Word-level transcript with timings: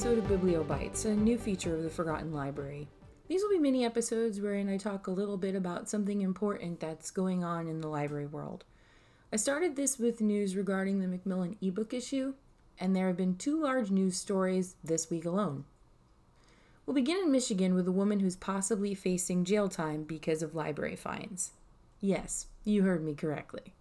episode 0.00 0.16
of 0.16 0.28
Bibliobites, 0.28 1.04
a 1.04 1.14
new 1.14 1.36
feature 1.36 1.76
of 1.76 1.82
the 1.82 1.90
Forgotten 1.90 2.32
Library. 2.32 2.88
These 3.28 3.42
will 3.42 3.50
be 3.50 3.58
mini 3.58 3.84
episodes 3.84 4.40
wherein 4.40 4.66
I 4.66 4.78
talk 4.78 5.06
a 5.06 5.10
little 5.10 5.36
bit 5.36 5.54
about 5.54 5.90
something 5.90 6.22
important 6.22 6.80
that's 6.80 7.10
going 7.10 7.44
on 7.44 7.68
in 7.68 7.82
the 7.82 7.86
library 7.86 8.24
world. 8.24 8.64
I 9.30 9.36
started 9.36 9.76
this 9.76 9.98
with 9.98 10.22
news 10.22 10.56
regarding 10.56 11.00
the 11.00 11.06
Macmillan 11.06 11.58
ebook 11.60 11.92
issue, 11.92 12.32
and 12.78 12.96
there 12.96 13.08
have 13.08 13.18
been 13.18 13.36
two 13.36 13.60
large 13.62 13.90
news 13.90 14.16
stories 14.16 14.74
this 14.82 15.10
week 15.10 15.26
alone. 15.26 15.66
We'll 16.86 16.94
begin 16.94 17.18
in 17.18 17.30
Michigan 17.30 17.74
with 17.74 17.86
a 17.86 17.92
woman 17.92 18.20
who's 18.20 18.36
possibly 18.36 18.94
facing 18.94 19.44
jail 19.44 19.68
time 19.68 20.04
because 20.04 20.42
of 20.42 20.54
library 20.54 20.96
fines. 20.96 21.50
Yes, 22.00 22.46
you 22.64 22.84
heard 22.84 23.04
me 23.04 23.12
correctly. 23.12 23.74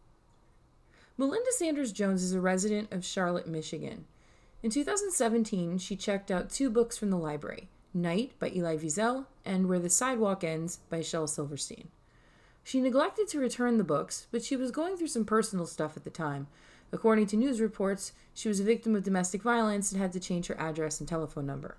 Melinda 1.18 1.52
Sanders 1.54 1.94
Jones 1.94 2.24
is 2.24 2.34
a 2.34 2.42
resident 2.42 2.92
of 2.92 3.06
Charlotte, 3.06 3.48
Michigan. 3.48 4.04
In 4.62 4.72
2017, 4.72 5.78
she 5.78 5.96
checked 5.96 6.30
out 6.30 6.50
two 6.50 6.70
books 6.70 6.98
from 6.98 7.12
the 7.12 7.18
library 7.18 7.70
Night 7.94 8.34
by 8.40 8.50
Elie 8.50 8.78
Wiesel 8.78 9.26
and 9.46 9.70
Where 9.70 9.80
the 9.80 9.90
Sidewalk 9.90 10.44
Ends 10.44 10.80
by 10.90 11.02
Shel 11.02 11.28
Silverstein. 11.28 11.88
She 12.62 12.82
neglected 12.82 13.30
to 13.30 13.40
return 13.40 13.78
the 13.78 13.86
books, 13.86 14.28
but 14.32 14.44
she 14.44 14.58
was 14.58 14.72
going 14.72 14.98
through 14.98 15.08
some 15.08 15.24
personal 15.24 15.66
stuff 15.66 15.96
at 15.96 16.04
the 16.04 16.10
time. 16.10 16.48
According 16.92 17.28
to 17.28 17.38
news 17.38 17.62
reports, 17.62 18.12
she 18.34 18.50
was 18.50 18.60
a 18.60 18.66
victim 18.66 18.98
of 18.98 19.04
domestic 19.04 19.44
violence 19.44 19.94
and 19.94 20.02
had 20.02 20.12
to 20.12 20.20
change 20.20 20.48
her 20.48 20.60
address 20.60 21.00
and 21.00 21.08
telephone 21.08 21.46
number. 21.46 21.78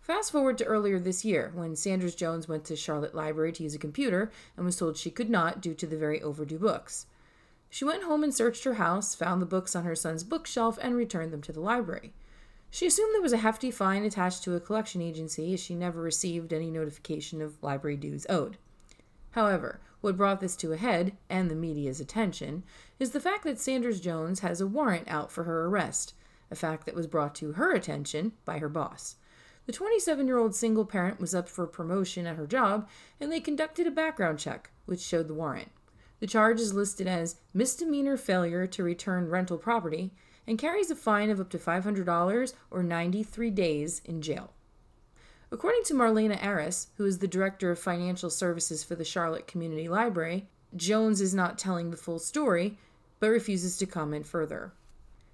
Fast 0.00 0.32
forward 0.32 0.56
to 0.58 0.64
earlier 0.64 0.98
this 0.98 1.26
year, 1.26 1.52
when 1.54 1.76
Sanders 1.76 2.14
Jones 2.14 2.48
went 2.48 2.64
to 2.64 2.76
Charlotte 2.76 3.14
Library 3.14 3.52
to 3.52 3.62
use 3.62 3.74
a 3.74 3.78
computer 3.78 4.32
and 4.56 4.64
was 4.64 4.76
told 4.76 4.96
she 4.96 5.10
could 5.10 5.28
not 5.28 5.60
due 5.60 5.74
to 5.74 5.86
the 5.86 5.98
very 5.98 6.22
overdue 6.22 6.58
books. 6.58 7.04
She 7.70 7.84
went 7.84 8.04
home 8.04 8.24
and 8.24 8.34
searched 8.34 8.64
her 8.64 8.74
house, 8.74 9.14
found 9.14 9.42
the 9.42 9.46
books 9.46 9.76
on 9.76 9.84
her 9.84 9.94
son's 9.94 10.24
bookshelf, 10.24 10.78
and 10.80 10.96
returned 10.96 11.32
them 11.32 11.42
to 11.42 11.52
the 11.52 11.60
library. 11.60 12.14
She 12.70 12.86
assumed 12.86 13.14
there 13.14 13.22
was 13.22 13.32
a 13.32 13.38
hefty 13.38 13.70
fine 13.70 14.04
attached 14.04 14.42
to 14.44 14.54
a 14.54 14.60
collection 14.60 15.00
agency 15.00 15.54
as 15.54 15.60
she 15.60 15.74
never 15.74 16.00
received 16.00 16.52
any 16.52 16.70
notification 16.70 17.40
of 17.40 17.62
library 17.62 17.96
dues 17.96 18.26
owed. 18.28 18.58
However, 19.32 19.80
what 20.00 20.16
brought 20.16 20.40
this 20.40 20.56
to 20.56 20.72
a 20.72 20.76
head, 20.76 21.16
and 21.28 21.50
the 21.50 21.54
media's 21.54 22.00
attention, 22.00 22.64
is 22.98 23.10
the 23.10 23.20
fact 23.20 23.44
that 23.44 23.58
Sanders 23.58 24.00
Jones 24.00 24.40
has 24.40 24.60
a 24.60 24.66
warrant 24.66 25.08
out 25.08 25.32
for 25.32 25.44
her 25.44 25.66
arrest, 25.66 26.14
a 26.50 26.54
fact 26.54 26.86
that 26.86 26.94
was 26.94 27.06
brought 27.06 27.34
to 27.36 27.52
her 27.52 27.72
attention 27.72 28.32
by 28.44 28.58
her 28.58 28.68
boss. 28.68 29.16
The 29.66 29.72
27 29.72 30.26
year 30.26 30.38
old 30.38 30.54
single 30.54 30.86
parent 30.86 31.20
was 31.20 31.34
up 31.34 31.48
for 31.48 31.66
promotion 31.66 32.26
at 32.26 32.36
her 32.36 32.46
job, 32.46 32.88
and 33.20 33.30
they 33.30 33.40
conducted 33.40 33.86
a 33.86 33.90
background 33.90 34.38
check, 34.38 34.70
which 34.86 35.00
showed 35.00 35.28
the 35.28 35.34
warrant. 35.34 35.70
The 36.20 36.26
charge 36.26 36.60
is 36.60 36.74
listed 36.74 37.06
as 37.06 37.36
misdemeanor 37.54 38.16
failure 38.16 38.66
to 38.66 38.82
return 38.82 39.28
rental 39.28 39.58
property 39.58 40.12
and 40.46 40.58
carries 40.58 40.90
a 40.90 40.96
fine 40.96 41.30
of 41.30 41.40
up 41.40 41.50
to 41.50 41.58
$500 41.58 42.54
or 42.70 42.82
93 42.82 43.50
days 43.50 44.02
in 44.04 44.22
jail. 44.22 44.52
According 45.50 45.84
to 45.84 45.94
Marlena 45.94 46.44
Aris, 46.44 46.88
who 46.96 47.06
is 47.06 47.18
the 47.18 47.28
director 47.28 47.70
of 47.70 47.78
financial 47.78 48.30
services 48.30 48.84
for 48.84 48.94
the 48.94 49.04
Charlotte 49.04 49.46
Community 49.46 49.88
Library, 49.88 50.48
Jones 50.76 51.20
is 51.20 51.32
not 51.32 51.58
telling 51.58 51.90
the 51.90 51.96
full 51.96 52.18
story, 52.18 52.76
but 53.20 53.28
refuses 53.30 53.76
to 53.78 53.86
comment 53.86 54.26
further. 54.26 54.72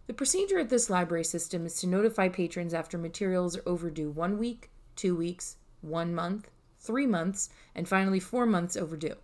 The 0.07 0.15
procedure 0.15 0.59
at 0.59 0.69
this 0.69 0.91
library 0.91 1.25
system 1.25 1.67
is 1.67 1.77
to 1.77 1.87
notify 1.87 2.29
patrons 2.29 2.75
after 2.75 2.99
materials 2.99 3.57
are 3.57 3.63
overdue 3.67 4.11
one 4.11 4.39
week, 4.39 4.71
two 4.97 5.17
weeks, 5.17 5.57
one 5.81 6.15
month, 6.15 6.51
three 6.79 7.07
months, 7.07 7.49
and 7.75 7.89
finally 7.89 8.21
four 8.21 8.47
months 8.47 8.77
overdue. 8.77 9.17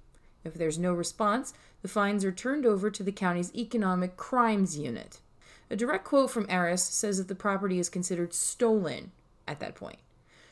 If 0.45 0.55
there's 0.55 0.79
no 0.79 0.93
response, 0.93 1.53
the 1.83 1.89
fines 1.89 2.25
are 2.25 2.33
turned 2.33 2.67
over 2.67 2.91
to 2.91 3.03
the 3.03 3.13
county's 3.13 3.55
Economic 3.55 4.17
Crimes 4.17 4.79
Unit. 4.79 5.21
A 5.71 5.77
direct 5.77 6.05
quote 6.05 6.31
from 6.31 6.47
Aris 6.51 6.83
says 6.83 7.19
that 7.19 7.29
the 7.29 7.35
property 7.35 7.79
is 7.79 7.89
considered 7.89 8.35
stolen 8.35 9.13
at 9.47 9.61
that 9.61 9.75
point. 9.75 9.99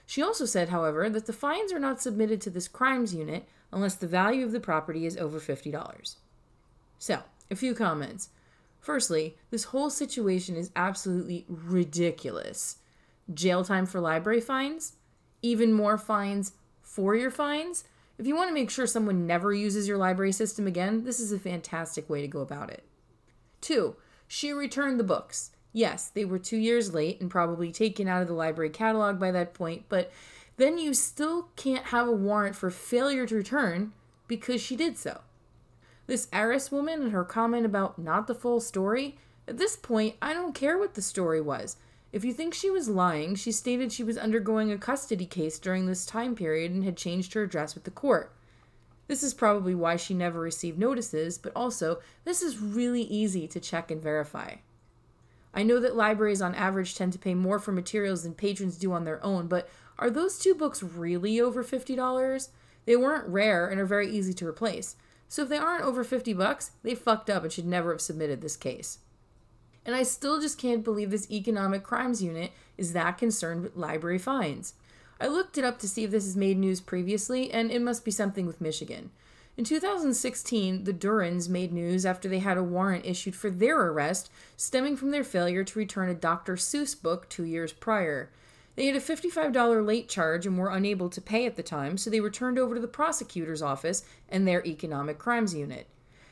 She 0.06 0.22
also 0.22 0.46
said, 0.46 0.70
however, 0.70 1.10
that 1.10 1.26
the 1.26 1.32
fines 1.32 1.72
are 1.72 1.78
not 1.78 2.00
submitted 2.00 2.40
to 2.42 2.50
this 2.50 2.68
crimes 2.68 3.14
unit 3.14 3.46
unless 3.72 3.94
the 3.94 4.06
value 4.06 4.44
of 4.44 4.52
the 4.52 4.60
property 4.60 5.04
is 5.04 5.16
over 5.16 5.38
$50. 5.38 6.16
So, 6.98 7.22
a 7.50 7.56
few 7.56 7.74
comments. 7.74 8.30
Firstly, 8.80 9.36
this 9.50 9.64
whole 9.64 9.90
situation 9.90 10.56
is 10.56 10.70
absolutely 10.74 11.44
ridiculous. 11.48 12.76
Jail 13.32 13.64
time 13.64 13.84
for 13.84 14.00
library 14.00 14.40
fines? 14.40 14.94
Even 15.42 15.72
more 15.72 15.98
fines 15.98 16.52
for 16.80 17.14
your 17.14 17.30
fines? 17.30 17.84
If 18.18 18.26
you 18.26 18.34
want 18.34 18.48
to 18.48 18.54
make 18.54 18.68
sure 18.68 18.86
someone 18.86 19.26
never 19.26 19.54
uses 19.54 19.86
your 19.86 19.96
library 19.96 20.32
system 20.32 20.66
again, 20.66 21.04
this 21.04 21.20
is 21.20 21.30
a 21.30 21.38
fantastic 21.38 22.10
way 22.10 22.20
to 22.20 22.28
go 22.28 22.40
about 22.40 22.70
it. 22.70 22.84
Two, 23.60 23.96
she 24.26 24.52
returned 24.52 24.98
the 24.98 25.04
books. 25.04 25.52
Yes, 25.72 26.08
they 26.08 26.24
were 26.24 26.38
two 26.38 26.56
years 26.56 26.92
late 26.92 27.20
and 27.20 27.30
probably 27.30 27.70
taken 27.70 28.08
out 28.08 28.22
of 28.22 28.28
the 28.28 28.34
library 28.34 28.70
catalog 28.70 29.20
by 29.20 29.30
that 29.30 29.54
point, 29.54 29.84
but 29.88 30.10
then 30.56 30.78
you 30.78 30.94
still 30.94 31.50
can't 31.54 31.86
have 31.86 32.08
a 32.08 32.12
warrant 32.12 32.56
for 32.56 32.70
failure 32.70 33.26
to 33.26 33.36
return 33.36 33.92
because 34.26 34.60
she 34.60 34.74
did 34.74 34.98
so. 34.98 35.20
This 36.08 36.26
Aris 36.32 36.72
woman 36.72 37.02
and 37.02 37.12
her 37.12 37.24
comment 37.24 37.66
about 37.66 37.98
not 37.98 38.26
the 38.26 38.34
full 38.34 38.60
story, 38.60 39.18
at 39.46 39.58
this 39.58 39.76
point, 39.76 40.16
I 40.20 40.32
don't 40.34 40.54
care 40.54 40.76
what 40.76 40.94
the 40.94 41.02
story 41.02 41.40
was. 41.40 41.76
If 42.10 42.24
you 42.24 42.32
think 42.32 42.54
she 42.54 42.70
was 42.70 42.88
lying, 42.88 43.34
she 43.34 43.52
stated 43.52 43.92
she 43.92 44.02
was 44.02 44.16
undergoing 44.16 44.72
a 44.72 44.78
custody 44.78 45.26
case 45.26 45.58
during 45.58 45.86
this 45.86 46.06
time 46.06 46.34
period 46.34 46.72
and 46.72 46.84
had 46.84 46.96
changed 46.96 47.34
her 47.34 47.42
address 47.42 47.74
with 47.74 47.84
the 47.84 47.90
court. 47.90 48.32
This 49.08 49.22
is 49.22 49.34
probably 49.34 49.74
why 49.74 49.96
she 49.96 50.14
never 50.14 50.40
received 50.40 50.78
notices, 50.78 51.38
but 51.38 51.52
also, 51.54 52.00
this 52.24 52.42
is 52.42 52.58
really 52.58 53.02
easy 53.02 53.46
to 53.48 53.60
check 53.60 53.90
and 53.90 54.02
verify. 54.02 54.56
I 55.52 55.62
know 55.62 55.80
that 55.80 55.96
libraries 55.96 56.42
on 56.42 56.54
average 56.54 56.94
tend 56.94 57.12
to 57.14 57.18
pay 57.18 57.34
more 57.34 57.58
for 57.58 57.72
materials 57.72 58.22
than 58.22 58.34
patrons 58.34 58.76
do 58.76 58.92
on 58.92 59.04
their 59.04 59.24
own, 59.24 59.46
but 59.46 59.68
are 59.98 60.10
those 60.10 60.38
two 60.38 60.54
books 60.54 60.82
really 60.82 61.40
over 61.40 61.64
$50? 61.64 62.48
They 62.84 62.96
weren't 62.96 63.28
rare 63.28 63.68
and 63.68 63.80
are 63.80 63.86
very 63.86 64.10
easy 64.10 64.32
to 64.34 64.46
replace. 64.46 64.96
So 65.26 65.42
if 65.42 65.48
they 65.48 65.58
aren't 65.58 65.84
over 65.84 66.04
50 66.04 66.32
bucks, 66.34 66.70
they 66.82 66.94
fucked 66.94 67.28
up 67.28 67.42
and 67.42 67.52
should 67.52 67.66
never 67.66 67.92
have 67.92 68.00
submitted 68.00 68.40
this 68.40 68.56
case. 68.56 68.98
And 69.88 69.96
I 69.96 70.02
still 70.02 70.38
just 70.38 70.58
can't 70.58 70.84
believe 70.84 71.10
this 71.10 71.30
economic 71.30 71.82
crimes 71.82 72.22
unit 72.22 72.52
is 72.76 72.92
that 72.92 73.16
concerned 73.16 73.62
with 73.62 73.74
library 73.74 74.18
fines. 74.18 74.74
I 75.18 75.28
looked 75.28 75.56
it 75.56 75.64
up 75.64 75.78
to 75.78 75.88
see 75.88 76.04
if 76.04 76.10
this 76.10 76.26
has 76.26 76.36
made 76.36 76.58
news 76.58 76.82
previously, 76.82 77.50
and 77.50 77.70
it 77.70 77.80
must 77.80 78.04
be 78.04 78.10
something 78.10 78.44
with 78.44 78.60
Michigan. 78.60 79.08
In 79.56 79.64
2016, 79.64 80.84
the 80.84 80.92
Durans 80.92 81.48
made 81.48 81.72
news 81.72 82.04
after 82.04 82.28
they 82.28 82.40
had 82.40 82.58
a 82.58 82.62
warrant 82.62 83.06
issued 83.06 83.34
for 83.34 83.48
their 83.48 83.80
arrest, 83.80 84.30
stemming 84.58 84.98
from 84.98 85.10
their 85.10 85.24
failure 85.24 85.64
to 85.64 85.78
return 85.78 86.10
a 86.10 86.14
Dr. 86.14 86.56
Seuss 86.56 86.94
book 86.94 87.26
two 87.30 87.44
years 87.44 87.72
prior. 87.72 88.28
They 88.76 88.88
had 88.88 88.96
a 88.96 89.00
$55 89.00 89.86
late 89.86 90.10
charge 90.10 90.44
and 90.44 90.58
were 90.58 90.68
unable 90.68 91.08
to 91.08 91.20
pay 91.22 91.46
at 91.46 91.56
the 91.56 91.62
time, 91.62 91.96
so 91.96 92.10
they 92.10 92.20
were 92.20 92.28
turned 92.28 92.58
over 92.58 92.74
to 92.74 92.80
the 92.82 92.88
prosecutor's 92.88 93.62
office 93.62 94.04
and 94.28 94.46
their 94.46 94.62
economic 94.66 95.16
crimes 95.18 95.54
unit. 95.54 95.86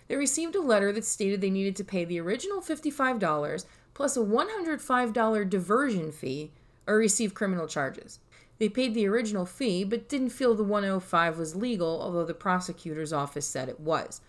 They 0.09 0.17
received 0.17 0.55
a 0.55 0.61
letter 0.61 0.93
that 0.93 1.05
stated 1.05 1.41
they 1.41 1.51
needed 1.51 1.77
to 1.77 1.85
pay 1.85 2.05
the 2.05 2.21
original 2.21 2.61
$55 2.61 3.65
plus 3.95 4.17
a 4.17 4.21
$105 4.21 5.51
diversion 5.51 6.13
fee 6.13 6.53
or 6.87 6.97
receive 6.97 7.35
criminal 7.35 7.67
charges. 7.67 8.21
They 8.59 8.69
paid 8.69 8.95
the 8.95 9.07
original 9.07 9.47
fee 9.47 9.85
but 9.85 10.09
didn't 10.09 10.31
feel 10.31 10.55
the 10.55 10.63
105 10.65 11.39
was 11.39 11.57
legal, 11.57 12.01
although 12.01 12.25
the 12.25 12.35
prosecutor's 12.35 13.13
office 13.13 13.47
said 13.47 13.69
it 13.69 13.81
was. 13.81 14.21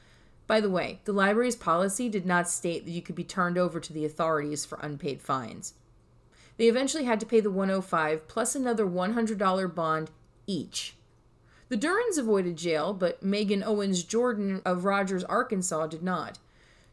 By 0.48 0.62
the 0.62 0.70
way, 0.70 1.02
the 1.04 1.14
library's 1.14 1.56
policy 1.56 2.08
did 2.08 2.26
not 2.26 2.50
state 2.50 2.86
that 2.86 2.92
you 2.92 3.02
could 3.02 3.16
be 3.16 3.24
turned 3.24 3.58
over 3.58 3.80
to 3.80 3.94
the 3.94 4.06
authorities 4.06 4.66
for 4.66 4.80
unpaid 4.82 5.22
fines. 5.22 5.74
They 6.58 6.68
eventually 6.68 7.04
had 7.04 7.20
to 7.20 7.26
pay 7.26 7.40
the 7.40 7.52
105 7.52 8.28
plus 8.28 8.56
another 8.56 8.86
$100 8.86 9.76
bond 9.76 10.10
each. 10.48 10.96
The 11.70 11.78
Durans 11.78 12.18
avoided 12.18 12.56
jail, 12.56 12.94
but 12.94 13.22
Megan 13.22 13.64
Owens 13.64 14.04
Jordan 14.04 14.62
of 14.64 14.86
Rogers, 14.86 15.24
Arkansas 15.26 15.88
did 15.88 16.02
not. 16.02 16.40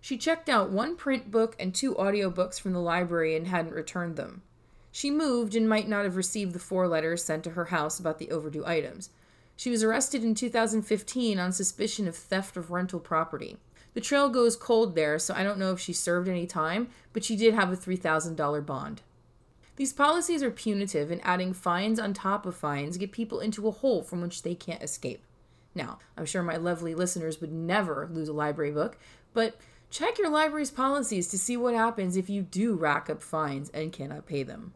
She 0.01 0.19
checked 0.19 0.49
out 0.49 0.71
one 0.71 0.97
print 0.97 1.31
book 1.31 1.55
and 1.59 1.75
two 1.75 1.95
audiobooks 1.95 2.61
from 2.61 2.73
the 2.73 2.81
library 2.81 3.37
and 3.37 3.47
hadn't 3.47 3.73
returned 3.73 4.17
them. 4.17 4.43
She 4.91 5.11
moved 5.11 5.55
and 5.55 5.69
might 5.69 5.89
not 5.89 6.05
have 6.05 6.17
received 6.17 6.53
the 6.53 6.59
four 6.59 6.89
letters 6.89 7.25
sent 7.25 7.45
to 7.45 7.51
her 7.51 7.67
house 7.67 7.99
about 7.99 8.19
the 8.19 8.31
overdue 8.31 8.67
items. 8.67 9.11
She 9.57 9.71
was 9.71 9.83
arrested 9.83 10.25
in 10.25 10.35
2015 10.35 11.39
on 11.39 11.53
suspicion 11.53 12.09
of 12.09 12.17
theft 12.17 12.57
of 12.57 12.71
rental 12.71 13.01
property. 13.01 13.57
The 13.95 14.01
trail 14.01 14.29
goes 14.29 14.57
cold 14.57 14.95
there, 14.95 15.19
so 15.19 15.35
I 15.35 15.45
don't 15.45 15.59
know 15.59 15.73
if 15.73 15.81
she 15.81 15.93
served 15.93 16.29
any 16.29 16.47
time, 16.47 16.89
but 17.13 17.25
she 17.25 17.37
did 17.37 17.55
have 17.55 17.73
a 17.73 17.77
$3,000 17.77 18.67
bond. 18.67 19.03
These 19.77 19.93
policies 19.93 20.43
are 20.43 20.53
punitive, 20.53 21.11
and 21.11 21.21
adding 21.25 21.53
fines 21.53 21.99
on 21.99 22.15
top 22.15 22.47
of 22.47 22.55
fines 22.55 22.97
get 22.97 23.11
people 23.11 23.41
into 23.41 23.67
a 23.67 23.73
hole 23.73 24.03
from 24.03 24.21
which 24.21 24.43
they 24.43 24.55
can't 24.55 24.83
escape. 24.83 25.23
Now, 25.75 25.99
I'm 26.17 26.27
sure 26.27 26.45
my 26.45 26.57
lovely 26.57 26.95
listeners 26.95 27.41
would 27.41 27.53
never 27.53 28.09
lose 28.13 28.29
a 28.29 28.33
library 28.33 28.71
book, 28.71 28.97
but 29.33 29.57
check 29.91 30.19
your 30.19 30.31
library's 30.31 30.71
policies 30.71 31.27
to 31.29 31.39
see 31.39 31.57
what 31.57 31.75
happens 31.75 32.17
if 32.17 32.31
you 32.31 32.43
do 32.43 32.75
rack 32.75 33.11
up 33.11 33.21
fines 33.21 33.69
and 33.71 33.93
cannot 33.93 34.27
pay 34.27 34.45
them. 34.45 34.75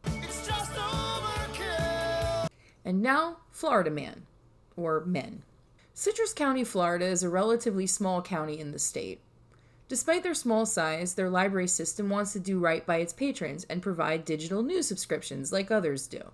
And 2.85 3.00
now, 3.00 3.37
Florida 3.53 3.91
Man, 3.91 4.27
or 4.77 5.05
men. 5.05 5.43
Citrus 5.95 6.33
County, 6.33 6.65
Florida 6.65 7.06
is 7.06 7.23
a 7.23 7.29
relatively 7.29 7.87
small 7.87 8.23
county 8.23 8.59
in 8.59 8.73
the 8.73 8.79
state. 8.79 9.21
Despite 9.88 10.23
their 10.23 10.35
small 10.35 10.67
size, 10.67 11.14
their 11.14 11.31
library 11.31 11.67
system 11.67 12.11
wants 12.11 12.35
to 12.35 12.38
do 12.38 12.58
right 12.58 12.85
by 12.85 12.99
its 12.99 13.14
patrons 13.14 13.64
and 13.70 13.81
provide 13.81 14.26
digital 14.26 14.62
news 14.62 14.87
subscriptions 14.87 15.50
like 15.50 15.70
others 15.70 16.06
do. 16.06 16.31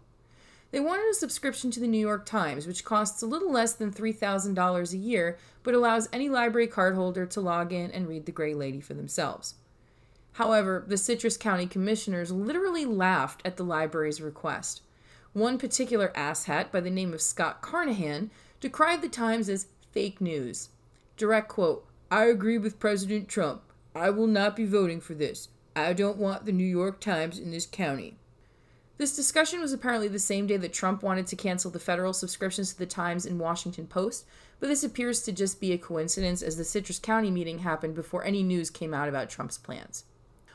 They 0.73 0.81
wanted 0.81 1.09
a 1.09 1.15
subscription 1.15 1.71
to 1.71 1.79
the 1.79 1.87
New 1.87 2.01
York 2.01 2.27
Times, 2.27 2.67
which 2.67 2.85
costs 2.85 3.23
a 3.23 3.27
little 3.27 3.53
less 3.53 3.75
than 3.75 3.93
$3,000 3.93 4.93
a 4.93 4.97
year, 4.97 5.39
but 5.63 5.73
allows 5.73 6.09
any 6.13 6.29
library 6.29 6.67
cardholder 6.67 7.31
to 7.31 7.41
log 7.41 7.73
in 7.73 7.93
and 7.93 8.09
read 8.09 8.27
The 8.27 8.33
Gray 8.33 8.55
Lady 8.55 8.81
for 8.81 8.95
themselves. 8.95 9.55
However, 10.33 10.85
the 10.89 10.97
Citrus 10.97 11.37
County 11.37 11.69
commissioners 11.69 12.33
literally 12.33 12.85
laughed 12.85 13.41
at 13.45 13.57
the 13.57 13.63
library's 13.63 14.21
request. 14.21 14.83
One 15.33 15.59
particular 15.59 16.13
asshat 16.17 16.73
by 16.73 16.81
the 16.81 16.91
name 16.91 17.15
of 17.15 17.23
Scott 17.23 17.63
Carnahan 17.63 18.33
decried 18.61 19.01
the 19.01 19.09
Times 19.09 19.49
as 19.49 19.69
fake 19.93 20.21
news. 20.21 20.71
Direct 21.17 21.49
quote 21.49 21.87
I 22.15 22.27
agree 22.27 22.59
with 22.59 22.79
President 22.79 23.27
Trump. 23.27 23.63
I 23.93 24.11
will 24.11 24.29
not 24.29 24.55
be 24.55 24.67
voting 24.67 25.01
for 25.01 25.15
this. 25.15 25.49
I 25.75 25.93
don't 25.93 26.17
want 26.17 26.47
the 26.47 26.53
New 26.53 26.63
York 26.63 27.01
Times 27.01 27.41
in 27.41 27.51
this 27.51 27.67
county. 27.67 28.15
This 28.99 29.17
discussion 29.17 29.61
was 29.61 29.73
apparently 29.73 30.07
the 30.07 30.21
same 30.21 30.47
day 30.47 30.57
that 30.59 30.73
Trump 30.73 31.03
wanted 31.03 31.27
to 31.27 31.35
cancel 31.35 31.73
the 31.73 31.81
federal 31.81 32.13
subscriptions 32.13 32.73
to 32.73 32.79
the 32.79 32.87
Times 32.87 33.27
and 33.27 33.41
Washington 33.41 33.89
Post, 33.89 34.27
but 34.61 34.69
this 34.69 34.85
appears 34.85 35.25
to 35.25 35.33
just 35.33 35.61
be 35.61 35.73
a 35.73 35.77
coincidence 35.77 36.41
as 36.41 36.57
the 36.57 36.63
Citrus 36.63 37.01
County 37.01 37.33
meeting 37.33 37.59
happened 37.59 37.97
before 37.97 38.25
any 38.25 38.45
news 38.45 38.71
came 38.71 38.95
out 38.95 39.09
about 39.09 39.29
Trump's 39.29 39.59
plans. 39.59 40.05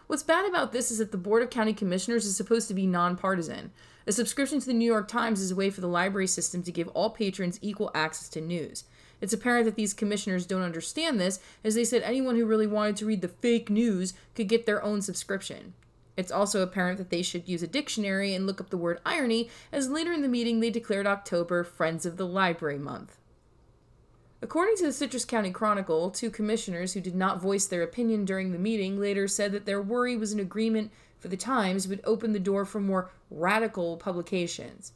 What's 0.07 0.23
bad 0.23 0.47
about 0.47 0.71
this 0.71 0.91
is 0.91 0.99
that 0.99 1.11
the 1.11 1.17
Board 1.17 1.43
of 1.43 1.49
County 1.49 1.73
Commissioners 1.73 2.25
is 2.25 2.37
supposed 2.37 2.69
to 2.69 2.73
be 2.73 2.87
nonpartisan. 2.87 3.73
A 4.07 4.13
subscription 4.13 4.61
to 4.61 4.65
the 4.65 4.73
New 4.73 4.85
York 4.85 5.09
Times 5.09 5.41
is 5.41 5.51
a 5.51 5.57
way 5.57 5.71
for 5.71 5.81
the 5.81 5.87
library 5.87 6.27
system 6.27 6.63
to 6.63 6.71
give 6.71 6.87
all 6.87 7.09
patrons 7.09 7.59
equal 7.61 7.91
access 7.93 8.29
to 8.29 8.39
news. 8.39 8.85
It's 9.21 9.33
apparent 9.33 9.65
that 9.65 9.75
these 9.75 9.93
commissioners 9.93 10.45
don't 10.45 10.61
understand 10.61 11.19
this, 11.19 11.39
as 11.63 11.75
they 11.75 11.83
said 11.83 12.01
anyone 12.03 12.35
who 12.35 12.45
really 12.45 12.67
wanted 12.67 12.95
to 12.97 13.05
read 13.05 13.21
the 13.21 13.27
fake 13.27 13.69
news 13.69 14.13
could 14.35 14.47
get 14.47 14.65
their 14.65 14.83
own 14.83 15.01
subscription. 15.01 15.73
It's 16.15 16.31
also 16.31 16.61
apparent 16.61 16.97
that 16.97 17.09
they 17.09 17.21
should 17.21 17.47
use 17.47 17.63
a 17.63 17.67
dictionary 17.67 18.33
and 18.33 18.45
look 18.45 18.59
up 18.59 18.69
the 18.69 18.77
word 18.77 18.99
irony, 19.05 19.49
as 19.71 19.89
later 19.89 20.11
in 20.11 20.21
the 20.21 20.27
meeting 20.27 20.59
they 20.59 20.69
declared 20.69 21.07
October 21.07 21.63
Friends 21.63 22.05
of 22.05 22.17
the 22.17 22.27
Library 22.27 22.77
Month. 22.79 23.17
According 24.41 24.77
to 24.77 24.85
the 24.85 24.93
Citrus 24.93 25.25
County 25.25 25.51
Chronicle, 25.51 26.11
two 26.11 26.29
commissioners 26.29 26.93
who 26.93 27.01
did 27.01 27.15
not 27.15 27.41
voice 27.41 27.65
their 27.65 27.83
opinion 27.83 28.23
during 28.23 28.51
the 28.51 28.59
meeting 28.59 28.99
later 28.99 29.27
said 29.27 29.51
that 29.51 29.65
their 29.65 29.81
worry 29.81 30.15
was 30.15 30.31
an 30.31 30.39
agreement 30.39 30.91
for 31.19 31.27
the 31.27 31.37
Times 31.37 31.87
would 31.87 32.01
open 32.05 32.31
the 32.31 32.39
door 32.39 32.63
for 32.63 32.79
more 32.79 33.11
radical 33.29 33.97
publications. 33.97 34.93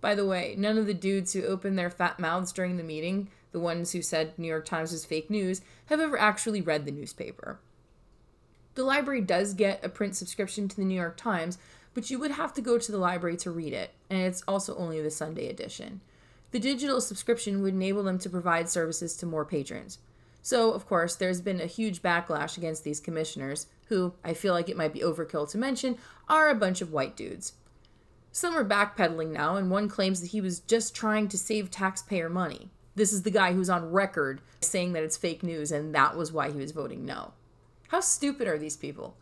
By 0.00 0.14
the 0.14 0.24
way, 0.24 0.54
none 0.56 0.78
of 0.78 0.86
the 0.86 0.94
dudes 0.94 1.32
who 1.32 1.44
opened 1.44 1.78
their 1.78 1.90
fat 1.90 2.18
mouths 2.18 2.52
during 2.52 2.76
the 2.76 2.82
meeting, 2.82 3.28
the 3.52 3.60
ones 3.60 3.92
who 3.92 4.02
said 4.02 4.38
New 4.38 4.48
York 4.48 4.66
Times 4.66 4.92
was 4.92 5.04
fake 5.04 5.30
news, 5.30 5.60
have 5.86 6.00
ever 6.00 6.18
actually 6.18 6.60
read 6.60 6.84
the 6.84 6.92
newspaper. 6.92 7.60
The 8.74 8.84
library 8.84 9.22
does 9.22 9.54
get 9.54 9.84
a 9.84 9.88
print 9.88 10.16
subscription 10.16 10.68
to 10.68 10.76
the 10.76 10.84
New 10.84 10.94
York 10.94 11.16
Times, 11.16 11.58
but 11.94 12.10
you 12.10 12.18
would 12.18 12.30
have 12.32 12.52
to 12.54 12.60
go 12.60 12.78
to 12.78 12.92
the 12.92 12.98
library 12.98 13.36
to 13.38 13.50
read 13.50 13.72
it, 13.72 13.90
and 14.08 14.20
it's 14.20 14.42
also 14.46 14.76
only 14.76 15.00
the 15.00 15.10
Sunday 15.10 15.48
edition. 15.48 16.00
The 16.50 16.60
digital 16.60 17.00
subscription 17.00 17.60
would 17.62 17.74
enable 17.74 18.02
them 18.02 18.18
to 18.20 18.30
provide 18.30 18.68
services 18.68 19.16
to 19.16 19.26
more 19.26 19.44
patrons. 19.44 19.98
So, 20.42 20.72
of 20.72 20.86
course, 20.86 21.16
there's 21.16 21.40
been 21.40 21.60
a 21.60 21.66
huge 21.66 22.02
backlash 22.02 22.56
against 22.56 22.84
these 22.84 23.00
commissioners, 23.00 23.66
who, 23.88 24.14
I 24.22 24.34
feel 24.34 24.54
like 24.54 24.68
it 24.68 24.76
might 24.76 24.92
be 24.92 25.00
overkill 25.00 25.50
to 25.50 25.58
mention, 25.58 25.98
are 26.28 26.48
a 26.48 26.54
bunch 26.54 26.80
of 26.80 26.92
white 26.92 27.16
dudes. 27.16 27.54
Some 28.30 28.56
are 28.56 28.64
backpedaling 28.64 29.32
now, 29.32 29.56
and 29.56 29.70
one 29.70 29.88
claims 29.88 30.20
that 30.20 30.30
he 30.30 30.40
was 30.40 30.60
just 30.60 30.94
trying 30.94 31.28
to 31.28 31.38
save 31.38 31.70
taxpayer 31.70 32.28
money. 32.28 32.70
This 32.98 33.12
is 33.12 33.22
the 33.22 33.30
guy 33.30 33.52
who's 33.52 33.70
on 33.70 33.92
record 33.92 34.40
saying 34.60 34.92
that 34.92 35.04
it's 35.04 35.16
fake 35.16 35.44
news, 35.44 35.70
and 35.70 35.94
that 35.94 36.16
was 36.16 36.32
why 36.32 36.50
he 36.50 36.58
was 36.58 36.72
voting 36.72 37.06
no. 37.06 37.32
How 37.88 38.00
stupid 38.00 38.48
are 38.48 38.58
these 38.58 38.76
people? 38.76 39.14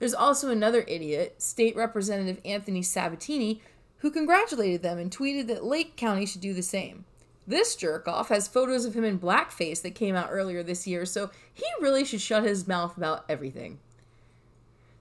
There's 0.00 0.12
also 0.12 0.50
another 0.50 0.84
idiot, 0.88 1.40
State 1.40 1.76
Representative 1.76 2.40
Anthony 2.44 2.82
Sabatini, 2.82 3.62
who 3.98 4.10
congratulated 4.10 4.82
them 4.82 4.98
and 4.98 5.12
tweeted 5.12 5.46
that 5.46 5.64
Lake 5.64 5.94
County 5.94 6.26
should 6.26 6.40
do 6.40 6.52
the 6.52 6.60
same. 6.60 7.04
This 7.46 7.76
jerk 7.76 8.08
off 8.08 8.30
has 8.30 8.48
photos 8.48 8.84
of 8.84 8.94
him 8.96 9.04
in 9.04 9.20
blackface 9.20 9.80
that 9.82 9.94
came 9.94 10.16
out 10.16 10.30
earlier 10.32 10.64
this 10.64 10.84
year, 10.84 11.06
so 11.06 11.30
he 11.52 11.64
really 11.80 12.04
should 12.04 12.20
shut 12.20 12.42
his 12.42 12.66
mouth 12.66 12.96
about 12.96 13.24
everything. 13.28 13.78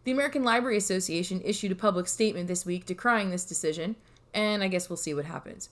The 0.04 0.12
American 0.12 0.44
Library 0.44 0.78
Association 0.78 1.42
issued 1.44 1.72
a 1.72 1.76
public 1.76 2.08
statement 2.08 2.48
this 2.48 2.64
week 2.64 2.86
decrying 2.86 3.32
this 3.32 3.44
decision, 3.44 3.96
and 4.36 4.62
I 4.62 4.68
guess 4.68 4.88
we'll 4.88 4.98
see 4.98 5.16
what 5.16 5.26
happens. 5.26 5.70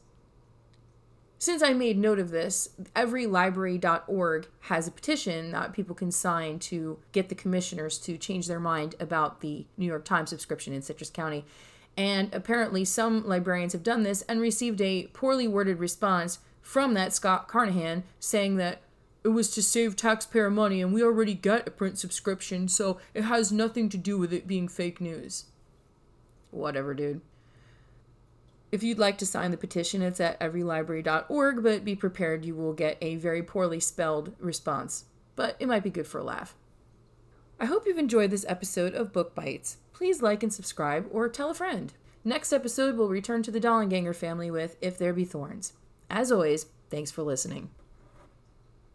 Since 1.42 1.64
I 1.64 1.74
made 1.74 1.98
note 1.98 2.20
of 2.20 2.30
this, 2.30 2.70
everylibrary.org 2.96 4.48
has 4.60 4.88
a 4.88 4.92
petition 4.92 5.50
that 5.54 5.74
people 5.74 5.96
can 5.96 6.12
sign 6.12 6.60
to 6.60 7.00
get 7.14 7.30
the 7.30 7.36
commissioners 7.36 7.98
to 8.02 8.16
change 8.20 8.46
their 8.46 8.60
mind 8.60 8.94
about 9.00 9.42
the 9.42 9.66
New 9.76 9.88
York 9.88 10.06
Times 10.06 10.30
subscription 10.30 10.72
in 10.72 10.84
Citrus 10.84 11.10
County. 11.10 11.44
And 11.98 12.32
apparently, 12.32 12.86
some 12.86 13.28
librarians 13.28 13.74
have 13.74 13.82
done 13.82 14.04
this 14.04 14.22
and 14.30 14.40
received 14.40 14.82
a 14.82 15.08
poorly 15.14 15.48
worded 15.48 15.80
response 15.80 16.38
from 16.62 16.94
that 16.94 17.12
Scott 17.12 17.48
Carnahan 17.48 18.04
saying 18.20 18.58
that 18.58 18.84
it 19.24 19.30
was 19.30 19.50
to 19.56 19.64
save 19.64 19.96
taxpayer 19.96 20.52
money 20.52 20.80
and 20.80 20.94
we 20.94 21.02
already 21.02 21.34
get 21.34 21.68
a 21.68 21.72
print 21.72 21.98
subscription, 21.98 22.68
so 22.68 23.00
it 23.16 23.24
has 23.24 23.52
nothing 23.52 23.90
to 23.90 23.98
do 23.98 24.16
with 24.20 24.32
it 24.32 24.46
being 24.46 24.68
fake 24.68 25.02
news. 25.02 25.46
Whatever, 26.52 26.94
dude. 26.94 27.22
If 28.72 28.84
you'd 28.84 29.00
like 29.00 29.18
to 29.18 29.26
sign 29.26 29.52
the 29.52 29.58
petition, 29.58 30.02
it's 30.02 30.22
at 30.22 30.40
everylibrary.org, 30.40 31.62
but 31.62 31.84
be 31.84 31.96
prepared 31.96 32.46
you 32.46 32.56
will 32.56 32.74
get 32.74 32.98
a 33.02 33.16
very 33.16 33.44
poorly 33.44 33.82
spelled 33.82 34.34
response. 34.40 35.06
But 35.36 35.58
it 35.60 35.68
might 35.68 35.84
be 35.84 35.90
good 35.90 36.08
for 36.08 36.20
a 36.20 36.24
laugh. 36.24 36.56
I 37.60 37.66
hope 37.66 37.86
you've 37.86 37.98
enjoyed 37.98 38.32
this 38.32 38.46
episode 38.48 38.96
of 38.96 39.12
Book 39.12 39.36
Bites. 39.36 39.78
Please 39.94 40.22
like 40.22 40.42
and 40.42 40.54
subscribe 40.54 41.08
or 41.12 41.28
tell 41.28 41.52
a 41.52 41.54
friend. 41.54 41.94
Next 42.24 42.54
episode, 42.54 42.96
we'll 42.96 43.10
return 43.10 43.44
to 43.44 43.52
the 43.52 43.60
Dollanganger 43.60 44.16
family 44.16 44.50
with 44.50 44.78
If 44.82 44.98
There 44.98 45.14
Be 45.14 45.26
Thorns. 45.26 45.74
As 46.10 46.32
always, 46.32 46.68
thanks 46.90 47.12
for 47.12 47.24
listening. 47.24 47.72